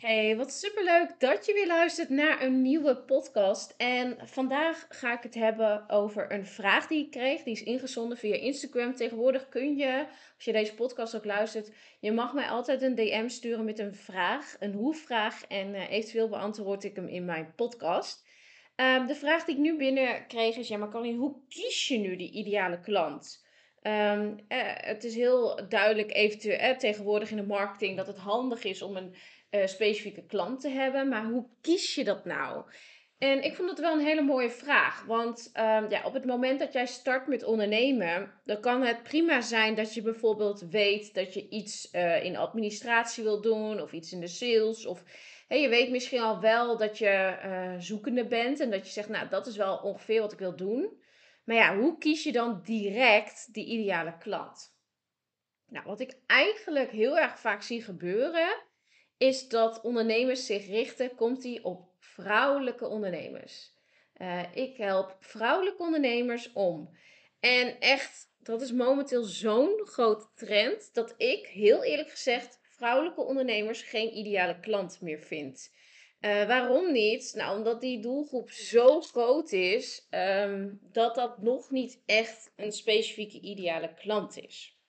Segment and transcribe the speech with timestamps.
[0.00, 3.74] Hey, wat superleuk dat je weer luistert naar een nieuwe podcast.
[3.76, 7.42] En vandaag ga ik het hebben over een vraag die ik kreeg.
[7.42, 8.94] Die is ingezonden via Instagram.
[8.94, 13.28] Tegenwoordig kun je, als je deze podcast ook luistert, je mag mij altijd een DM
[13.28, 15.44] sturen met een vraag, een hoe-vraag.
[15.46, 18.26] En uh, eventueel beantwoord ik hem in mijn podcast.
[18.76, 21.98] Um, de vraag die ik nu binnen kreeg is: ja, maar Karin, hoe kies je
[21.98, 23.48] nu die ideale klant?
[23.82, 28.64] Um, uh, het is heel duidelijk eventueel uh, tegenwoordig in de marketing dat het handig
[28.64, 29.14] is om een
[29.50, 31.08] uh, specifieke klant te hebben.
[31.08, 32.64] Maar hoe kies je dat nou?
[33.18, 35.04] En ik vond het wel een hele mooie vraag.
[35.04, 39.40] Want um, ja, op het moment dat jij start met ondernemen, dan kan het prima
[39.40, 44.12] zijn dat je bijvoorbeeld weet dat je iets uh, in administratie wil doen of iets
[44.12, 44.86] in de sales.
[44.86, 45.04] Of
[45.48, 49.08] hey, je weet misschien al wel dat je uh, zoekende bent en dat je zegt,
[49.08, 51.02] nou dat is wel ongeveer wat ik wil doen.
[51.44, 54.78] Maar ja, hoe kies je dan direct die ideale klant?
[55.66, 58.62] Nou, wat ik eigenlijk heel erg vaak zie gebeuren,
[59.20, 63.72] is dat ondernemers zich richten, komt die op vrouwelijke ondernemers.
[64.16, 66.96] Uh, ik help vrouwelijke ondernemers om.
[67.40, 73.82] En echt, dat is momenteel zo'n grote trend dat ik, heel eerlijk gezegd, vrouwelijke ondernemers
[73.82, 75.74] geen ideale klant meer vind.
[76.20, 77.32] Uh, waarom niet?
[77.36, 83.40] Nou, omdat die doelgroep zo groot is um, dat dat nog niet echt een specifieke
[83.40, 84.79] ideale klant is.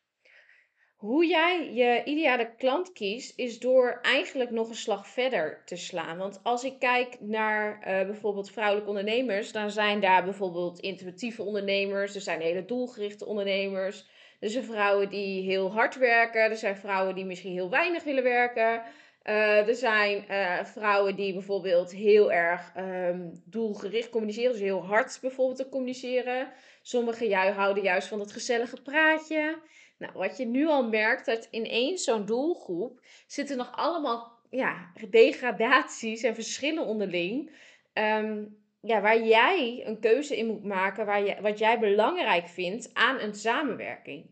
[1.02, 6.17] Hoe jij je ideale klant kiest, is door eigenlijk nog een slag verder te slaan.
[6.17, 12.16] Want als ik kijk naar uh, bijvoorbeeld vrouwelijke ondernemers, dan zijn daar bijvoorbeeld intuïtieve ondernemers,
[12.16, 14.07] er zijn hele doelgerichte ondernemers.
[14.39, 18.23] Er zijn vrouwen die heel hard werken, er zijn vrouwen die misschien heel weinig willen
[18.23, 18.81] werken.
[19.23, 25.17] Uh, er zijn uh, vrouwen die bijvoorbeeld heel erg um, doelgericht communiceren, dus heel hard
[25.22, 26.51] bijvoorbeeld te communiceren.
[26.81, 29.57] Sommigen houden juist van dat gezellige praatje.
[30.01, 34.91] Nou, wat je nu al merkt, dat in één zo'n doelgroep zitten nog allemaal ja,
[35.09, 37.51] degradaties en verschillen onderling.
[37.94, 42.94] Um, ja, waar jij een keuze in moet maken, waar je, wat jij belangrijk vindt
[42.94, 44.25] aan een samenwerking.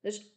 [0.00, 0.32] Dus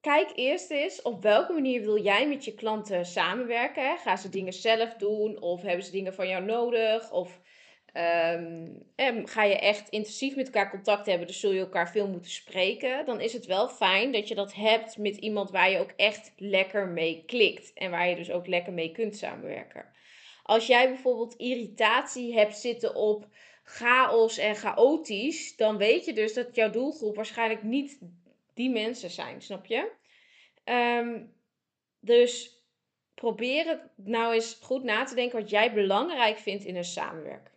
[0.00, 3.98] kijk eerst eens op welke manier wil jij met je klanten samenwerken.
[3.98, 7.12] Gaan ze dingen zelf doen of hebben ze dingen van jou nodig?
[7.12, 7.40] Of
[7.94, 12.30] En ga je echt intensief met elkaar contact hebben, dus zul je elkaar veel moeten
[12.30, 13.06] spreken.
[13.06, 16.32] Dan is het wel fijn dat je dat hebt met iemand waar je ook echt
[16.36, 17.72] lekker mee klikt.
[17.72, 19.92] En waar je dus ook lekker mee kunt samenwerken.
[20.42, 23.28] Als jij bijvoorbeeld irritatie hebt zitten op
[23.64, 27.98] chaos en chaotisch, dan weet je dus dat jouw doelgroep waarschijnlijk niet
[28.54, 29.90] die mensen zijn, snap je?
[30.64, 31.32] Um,
[32.00, 32.62] dus
[33.14, 37.53] probeer het nou eens goed na te denken wat jij belangrijk vindt in een samenwerking.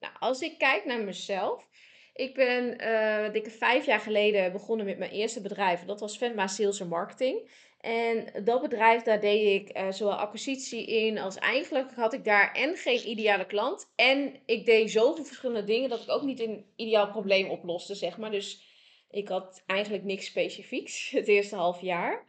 [0.00, 1.68] Nou, als ik kijk naar mezelf.
[2.14, 5.84] Ik ben uh, dikke vijf jaar geleden begonnen met mijn eerste bedrijf.
[5.84, 7.50] Dat was Venma Sales en Marketing.
[7.80, 12.52] En dat bedrijf, daar deed ik uh, zowel acquisitie in als eigenlijk had ik daar
[12.52, 13.92] en geen ideale klant.
[13.96, 18.18] En ik deed zoveel verschillende dingen dat ik ook niet een ideaal probleem oploste, zeg
[18.18, 18.30] maar.
[18.30, 18.62] Dus
[19.10, 22.24] ik had eigenlijk niks specifieks het eerste half jaar.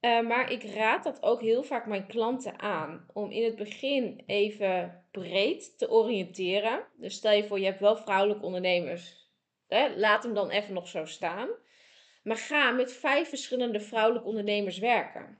[0.00, 3.06] Uh, maar ik raad dat ook heel vaak mijn klanten aan.
[3.12, 6.86] Om in het begin even breed te oriënteren.
[6.96, 9.28] Dus stel je voor, je hebt wel vrouwelijke ondernemers.
[9.68, 9.96] Hè?
[9.96, 11.48] Laat hem dan even nog zo staan.
[12.22, 15.38] Maar ga met vijf verschillende vrouwelijke ondernemers werken.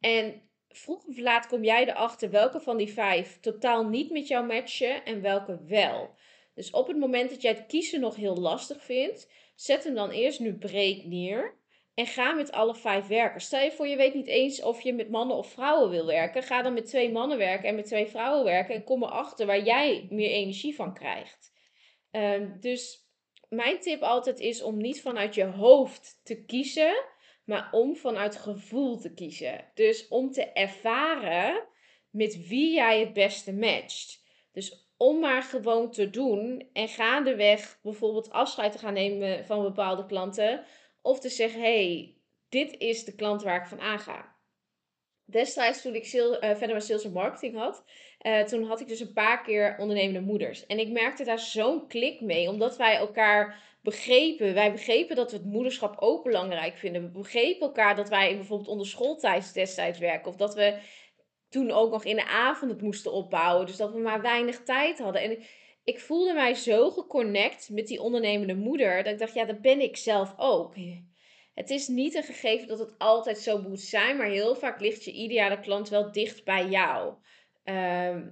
[0.00, 4.46] En vroeg of laat kom jij erachter welke van die vijf totaal niet met jou
[4.46, 6.14] matchen en welke wel.
[6.54, 10.10] Dus op het moment dat jij het kiezen nog heel lastig vindt, zet hem dan
[10.10, 11.54] eerst nu breed neer.
[11.94, 13.40] En ga met alle vijf werken.
[13.40, 16.42] Stel je voor, je weet niet eens of je met mannen of vrouwen wil werken.
[16.42, 18.74] Ga dan met twee mannen werken en met twee vrouwen werken.
[18.74, 21.52] En kom erachter waar jij meer energie van krijgt.
[22.10, 23.08] Um, dus
[23.48, 27.04] mijn tip altijd is om niet vanuit je hoofd te kiezen.
[27.44, 29.70] Maar om vanuit gevoel te kiezen.
[29.74, 31.64] Dus om te ervaren
[32.10, 34.22] met wie jij het beste matcht.
[34.52, 36.68] Dus om maar gewoon te doen.
[36.72, 40.64] En gaandeweg bijvoorbeeld afscheid te gaan nemen van bepaalde klanten
[41.04, 42.16] of te zeggen, hey,
[42.48, 44.36] dit is de klant waar ik van aanga.
[45.24, 47.84] Destijds toen ik uh, verder met sales en marketing had,
[48.22, 50.66] uh, toen had ik dus een paar keer ondernemende moeders.
[50.66, 54.54] En ik merkte daar zo'n klik mee, omdat wij elkaar begrepen.
[54.54, 57.02] Wij begrepen dat we het moederschap ook belangrijk vinden.
[57.02, 60.30] We begrepen elkaar dat wij bijvoorbeeld onder schooltijd destijds werken.
[60.30, 60.78] Of dat we
[61.48, 63.66] toen ook nog in de avond het moesten opbouwen.
[63.66, 65.22] Dus dat we maar weinig tijd hadden.
[65.22, 65.38] En
[65.84, 69.02] ik voelde mij zo geconnect met die ondernemende moeder.
[69.02, 70.74] Dat ik dacht, ja, dat ben ik zelf ook.
[71.54, 74.16] Het is niet een gegeven dat het altijd zo moet zijn.
[74.16, 77.14] Maar heel vaak ligt je ideale klant wel dicht bij jou.
[77.64, 78.28] Ehm,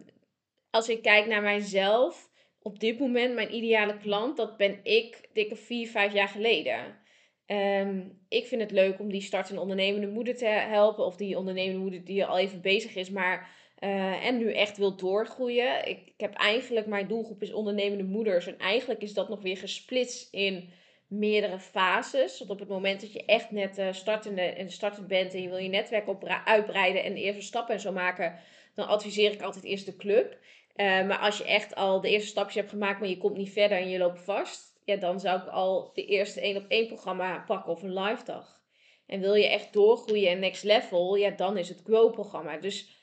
[0.70, 2.31] als ik kijk naar mijzelf.
[2.62, 7.00] Op dit moment, mijn ideale klant, dat ben ik dikke vier, vijf jaar geleden.
[7.46, 11.05] Ehm, ik vind het leuk om die startende ondernemende moeder te helpen.
[11.05, 13.50] Of die ondernemende moeder die al even bezig is, maar
[13.82, 15.88] uh, en nu echt wil doorgroeien.
[15.88, 18.46] Ik, heb eigenlijk, mijn doelgroep is ondernemende moeders.
[18.46, 20.70] En eigenlijk is dat nog weer gesplitst in
[21.06, 22.38] meerdere fases.
[22.38, 25.49] Want op het moment dat je echt net uh, startende en startend bent en je
[25.49, 28.38] wil je netwerk op, uitbreiden en de eerste stappen en zo maken,
[28.75, 30.38] dan adviseer ik altijd eerst de club.
[30.76, 33.52] Uh, maar als je echt al de eerste stapjes hebt gemaakt, maar je komt niet
[33.52, 36.87] verder en je loopt vast, ja, dan zou ik al de eerste één op één
[36.87, 38.61] programma pakken of een live dag.
[39.06, 42.56] En wil je echt doorgroeien en next level, ja, dan is het grow programma.
[42.56, 43.01] Dus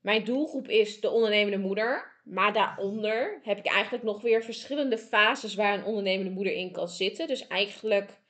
[0.00, 2.16] mijn doelgroep is de ondernemende moeder.
[2.24, 6.88] Maar daaronder heb ik eigenlijk nog weer verschillende fases waar een ondernemende moeder in kan
[6.88, 7.26] zitten.
[7.26, 8.20] Dus eigenlijk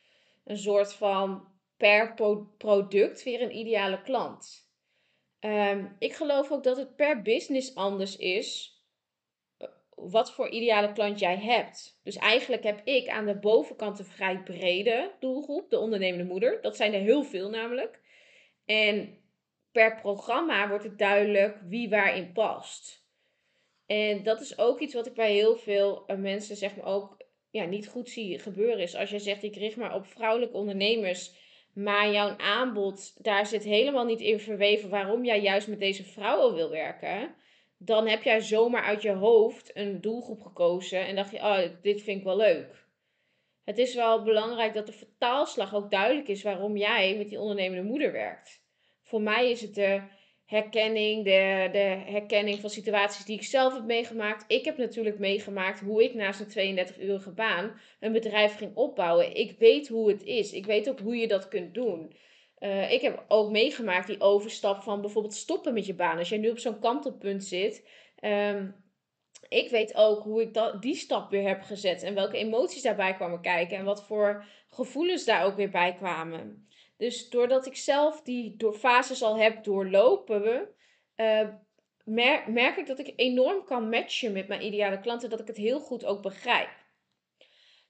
[0.45, 2.15] een soort van per
[2.59, 4.69] product weer een ideale klant.
[5.41, 8.79] Ehm, ik geloof ook dat het per business anders is
[9.59, 12.01] eh, wat voor ideale klant jij hebt.
[12.03, 16.61] Dus eigenlijk heb ik aan de bovenkant een vrij brede doelgroep, de ondernemende moeder.
[16.61, 18.01] Dat zijn er heel veel namelijk.
[18.65, 19.19] En
[19.73, 23.07] per programma wordt het duidelijk wie waarin past.
[23.87, 27.17] En dat is ook iets wat ik bij heel veel eh, mensen zeg maar ook
[27.51, 28.79] ja, niet goed zie gebeuren.
[28.79, 31.33] Is als je zegt ik richt maar op vrouwelijke ondernemers.
[31.73, 36.55] Maar jouw aanbod, daar zit helemaal niet in verweven waarom jij juist met deze vrouwen
[36.55, 37.35] wil werken.
[37.77, 42.03] Dan heb jij zomaar uit je hoofd een doelgroep gekozen en dacht je, oh, dit
[42.03, 42.87] vind ik wel leuk.
[43.65, 47.89] Het is wel belangrijk dat de vertaalslag ook duidelijk is waarom jij met die ondernemende
[47.89, 48.67] moeder werkt.
[49.09, 50.03] Voor mij is het de
[50.45, 54.45] herkenning, de, de herkenning van situaties die ik zelf heb meegemaakt.
[54.49, 59.37] Ik heb natuurlijk meegemaakt hoe ik naast een 32-urige baan een bedrijf ging opbouwen.
[59.37, 60.53] Ik weet hoe het is.
[60.53, 62.13] Ik weet ook hoe je dat kunt doen.
[62.59, 66.19] Uh, ik heb ook meegemaakt die overstap van bijvoorbeeld stoppen met je baan.
[66.19, 67.89] Als jij nu op zo'n kantelpunt zit.
[68.25, 68.75] Um,
[69.49, 72.03] ik weet ook hoe ik dat, die stap weer heb gezet.
[72.03, 73.77] En welke emoties daarbij kwamen kijken.
[73.77, 76.69] En wat voor gevoelens daar ook weer bij kwamen.
[76.99, 80.69] Dus doordat ik zelf die door fases al heb doorlopen,
[81.17, 81.49] uh,
[82.47, 85.81] merk ik dat ik enorm kan matchen met mijn ideale klanten, dat ik het heel
[85.81, 86.71] goed ook begrijp.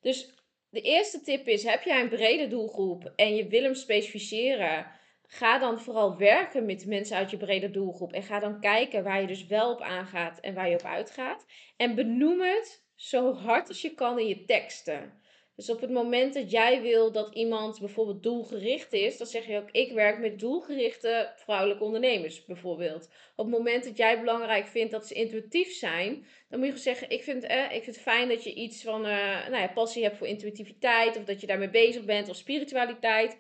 [0.00, 0.34] Dus
[0.70, 4.86] de eerste tip is: heb jij een brede doelgroep en je wil hem specificeren?
[5.22, 8.12] Ga dan vooral werken met mensen uit je brede doelgroep.
[8.12, 11.46] En ga dan kijken waar je dus wel op aangaat en waar je op uitgaat.
[11.76, 15.22] En benoem het zo hard als je kan in je teksten.
[15.58, 19.56] Dus op het moment dat jij wil dat iemand bijvoorbeeld doelgericht is, dan zeg je
[19.56, 23.10] ook: ik werk met doelgerichte vrouwelijke ondernemers bijvoorbeeld.
[23.36, 27.10] Op het moment dat jij belangrijk vindt dat ze intuïtief zijn, dan moet je zeggen:
[27.10, 30.02] ik vind, eh, ik vind het fijn dat je iets van uh, nou ja, passie
[30.02, 33.38] hebt voor intuïtiviteit, of dat je daarmee bezig bent, of spiritualiteit.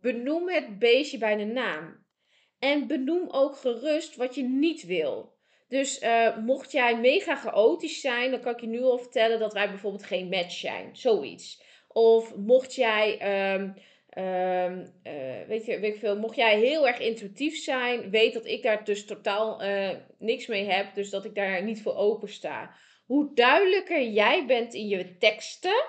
[0.00, 2.06] Benoem het beestje bij de naam.
[2.58, 5.35] En benoem ook gerust wat je niet wil.
[5.68, 9.52] Dus uh, mocht jij mega chaotisch zijn, dan kan ik je nu al vertellen dat
[9.52, 10.96] wij bijvoorbeeld geen match zijn.
[10.96, 11.62] Zoiets.
[11.88, 13.18] Of mocht jij,
[13.54, 13.74] um,
[14.24, 18.46] um, uh, weet, je, weet je veel, mocht jij heel erg intuïtief zijn, weet dat
[18.46, 20.94] ik daar dus totaal uh, niks mee heb.
[20.94, 22.74] Dus dat ik daar niet voor open sta.
[23.06, 25.84] Hoe duidelijker jij bent in je teksten,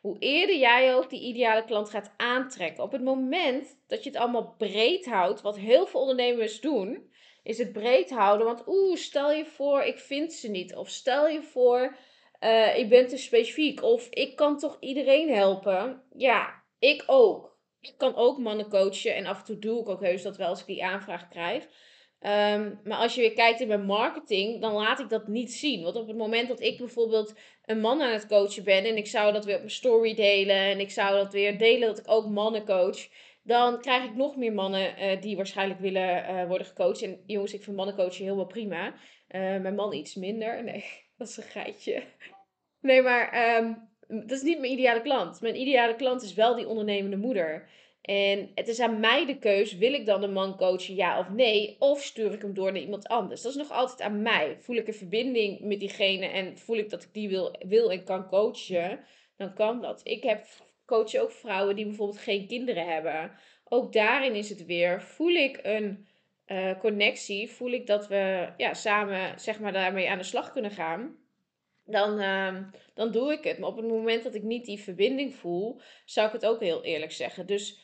[0.00, 2.84] hoe eerder jij ook die ideale klant gaat aantrekken.
[2.84, 7.10] Op het moment dat je het allemaal breed houdt, wat heel veel ondernemers doen
[7.42, 8.46] is het breed houden.
[8.46, 10.76] Want oeh, stel je voor, ik vind ze niet.
[10.76, 11.96] Of stel je voor,
[12.40, 13.82] uh, ik ben te specifiek.
[13.82, 16.02] Of ik kan toch iedereen helpen?
[16.16, 17.56] Ja, ik ook.
[17.80, 19.14] Ik kan ook mannen coachen.
[19.14, 21.68] En af en toe doe ik ook heus dat wel als ik die aanvraag krijg.
[22.26, 25.82] Um, maar als je weer kijkt in mijn marketing, dan laat ik dat niet zien.
[25.82, 27.34] Want op het moment dat ik bijvoorbeeld
[27.64, 30.56] een man aan het coachen ben en ik zou dat weer op mijn story delen
[30.56, 33.08] en ik zou dat weer delen dat ik ook mannen coach,
[33.42, 37.02] dan krijg ik nog meer mannen uh, die waarschijnlijk willen uh, worden gecoacht.
[37.02, 38.86] En jongens, ik vind mannencoachen heel wel prima.
[38.86, 38.94] Uh,
[39.60, 40.64] mijn man iets minder.
[40.64, 40.84] Nee,
[41.18, 42.02] dat is een geitje.
[42.80, 45.40] Nee, maar um, dat is niet mijn ideale klant.
[45.40, 47.68] Mijn ideale klant is wel die ondernemende moeder.
[48.02, 51.30] En het is aan mij de keus, wil ik dan een man coachen, ja of
[51.30, 51.76] nee?
[51.78, 53.42] Of stuur ik hem door naar iemand anders?
[53.42, 54.56] Dat is nog altijd aan mij.
[54.60, 58.04] Voel ik een verbinding met diegene en voel ik dat ik die wil, wil en
[58.04, 59.00] kan coachen,
[59.36, 60.00] dan kan dat.
[60.04, 60.46] Ik heb
[60.86, 63.32] coach ook vrouwen die bijvoorbeeld geen kinderen hebben.
[63.64, 66.06] Ook daarin is het weer, voel ik een
[66.46, 70.70] uh, connectie, voel ik dat we ja, samen zeg maar, daarmee aan de slag kunnen
[70.70, 71.16] gaan.
[71.84, 72.56] Dan, uh,
[72.94, 73.58] dan doe ik het.
[73.58, 76.84] Maar op het moment dat ik niet die verbinding voel, zou ik het ook heel
[76.84, 77.46] eerlijk zeggen.
[77.46, 77.80] Dus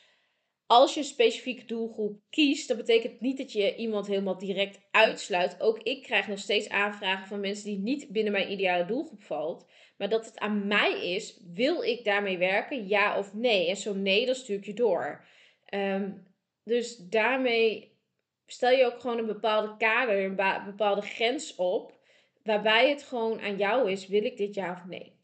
[0.69, 5.61] als je een specifieke doelgroep kiest, dat betekent niet dat je iemand helemaal direct uitsluit.
[5.61, 9.67] Ook ik krijg nog steeds aanvragen van mensen die niet binnen mijn ideale doelgroep valt.
[9.97, 13.69] Maar dat het aan mij is, wil ik daarmee werken, ja of nee?
[13.69, 15.25] En zo nee, dan stuur ik je door.
[15.65, 16.11] Ehm,
[16.63, 17.97] dus daarmee
[18.45, 21.99] stel je ook gewoon een bepaalde kader, een bepaalde grens op.
[22.43, 25.17] Waarbij het gewoon aan jou is, wil ik dit ja of nee?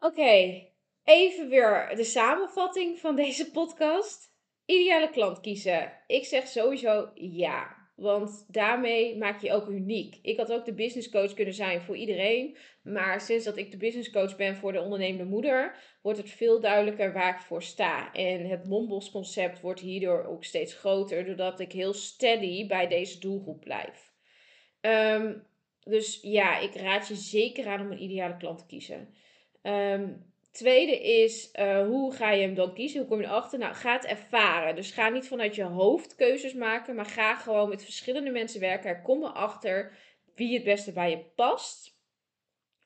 [0.00, 0.69] Oké,
[1.04, 4.28] even weer de samenvatting van deze podcast.
[4.64, 5.92] Ideale klant kiezen.
[6.06, 7.78] Ik zeg sowieso ja.
[7.96, 10.18] Want daarmee maak je ook uniek.
[10.22, 12.56] Ik had ook de business coach kunnen zijn voor iedereen.
[12.82, 16.60] Maar sinds dat ik de business coach ben voor de ondernemende moeder, wordt het veel
[16.60, 18.12] duidelijker waar ik voor sta.
[18.12, 23.18] En het Mombos concept wordt hierdoor ook steeds groter, doordat ik heel steady bij deze
[23.18, 24.12] doelgroep blijf.
[24.80, 25.38] Ehm,
[25.80, 29.14] dus ja, ik raad je zeker aan om een ideale klant te kiezen.
[29.62, 33.00] Um, Tweede is, uh, hoe ga je hem dan kiezen?
[33.00, 33.58] Hoe kom je erachter?
[33.58, 34.76] Nou, ga het ervaren.
[34.76, 39.02] Dus ga niet vanuit je hoofd keuzes maken, maar ga gewoon met verschillende mensen werken.
[39.02, 39.96] Kom erachter
[40.34, 41.98] wie het beste bij je past.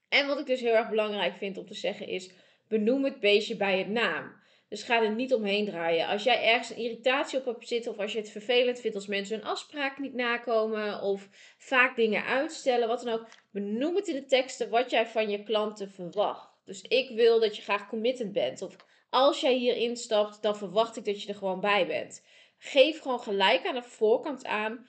[0.08, 2.30] En wat ik dus heel erg belangrijk vind om te zeggen is,
[2.68, 4.42] benoem het beestje bij het naam.
[4.68, 6.06] Dus ga er niet omheen draaien.
[6.06, 9.06] Als jij ergens een irritatie op hebt zitten, of als je het vervelend vindt als
[9.06, 11.28] mensen hun afspraak niet nakomen, of
[11.58, 15.42] vaak dingen uitstellen, wat dan ook, benoem het in de teksten wat jij van je
[15.42, 16.53] klanten verwacht.
[16.64, 18.62] Dus ik wil dat je graag committed bent.
[18.62, 18.76] Of
[19.10, 22.24] als jij hier instapt, dan verwacht ik dat je er gewoon bij bent.
[22.58, 24.86] Geef gewoon gelijk aan de voorkant aan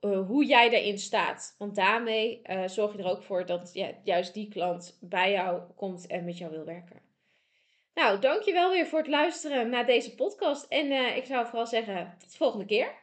[0.00, 1.54] uh, hoe jij daarin staat.
[1.58, 5.62] Want daarmee uh, zorg je er ook voor dat ja, juist die klant bij jou
[5.76, 7.00] komt en met jou wil werken.
[7.94, 10.64] Nou, dankjewel weer voor het luisteren naar deze podcast.
[10.64, 13.01] En uh, ik zou vooral zeggen, tot de volgende keer.